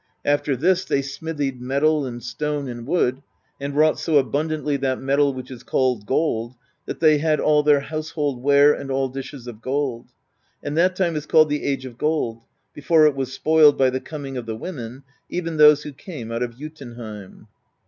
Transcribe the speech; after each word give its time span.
After 0.25 0.55
this 0.55 0.83
they 0.83 1.03
smithied 1.03 1.59
metal 1.61 2.07
and 2.07 2.23
stone 2.23 2.67
and 2.67 2.87
wood, 2.87 3.21
and 3.59 3.75
wrought 3.75 3.99
so 3.99 4.13
abun 4.13 4.49
dantly 4.49 4.81
that 4.81 4.99
metal 4.99 5.31
which 5.31 5.51
is 5.51 5.61
called 5.61 6.07
gold, 6.07 6.55
that 6.87 6.99
they 6.99 7.19
had 7.19 7.39
all 7.39 7.61
their 7.61 7.81
household 7.81 8.41
ware 8.41 8.73
and 8.73 8.89
all 8.89 9.09
dishes 9.09 9.45
of 9.45 9.61
gold; 9.61 10.07
and 10.63 10.75
that 10.75 10.95
time 10.95 11.15
is 11.15 11.27
called 11.27 11.49
the 11.49 11.63
Age 11.63 11.85
of 11.85 11.99
Gold, 11.99 12.41
before 12.73 13.05
it 13.05 13.15
was 13.15 13.31
spoiled 13.31 13.77
by 13.77 13.91
the 13.91 14.01
com 14.01 14.25
ing 14.25 14.37
of 14.37 14.47
the 14.47 14.55
Women, 14.55 15.03
even 15.29 15.57
those 15.57 15.83
who 15.83 15.93
came 15.93 16.31
out 16.31 16.41
of 16.41 16.57
Jotunheim. 16.57 17.45